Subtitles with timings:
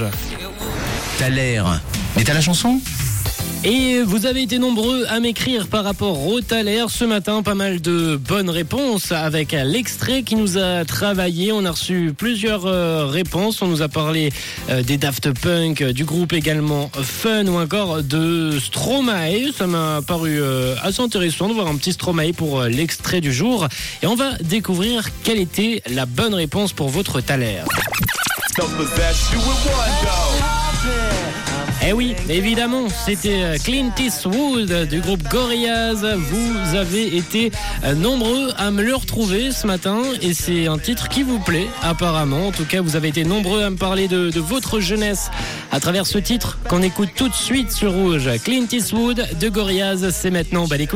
[0.00, 0.10] Rouge.
[1.18, 1.30] T'as.
[2.16, 2.80] Mais t'as la chanson?
[3.62, 7.42] Et vous avez été nombreux à m'écrire par rapport au Thaler ce matin.
[7.42, 11.52] Pas mal de bonnes réponses avec l'extrait qui nous a travaillé.
[11.52, 13.60] On a reçu plusieurs euh, réponses.
[13.60, 14.32] On nous a parlé
[14.70, 19.52] euh, des Daft Punk, du groupe également Fun ou encore de Stromae.
[19.54, 23.32] Ça m'a paru euh, assez intéressant de voir un petit Stromae pour euh, l'extrait du
[23.32, 23.68] jour.
[24.02, 27.64] Et on va découvrir quelle était la bonne réponse pour votre Thaler.
[31.82, 36.04] Eh oui, évidemment, c'était euh, Clint Eastwood du groupe Gorillaz.
[36.16, 37.50] Vous avez été
[37.84, 41.68] euh, nombreux à me le retrouver ce matin et c'est un titre qui vous plaît
[41.82, 42.48] apparemment.
[42.48, 45.30] En tout cas, vous avez été nombreux à me parler de, votre jeunesse
[45.72, 48.28] à travers ce titre qu'on écoute tout de suite sur Rouge.
[48.44, 50.66] Clint Eastwood de Gorillaz, c'est maintenant.
[50.66, 50.76] Bah.